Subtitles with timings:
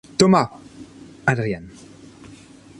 [0.19, 0.49] Thomas,
[1.31, 1.65] Adrian.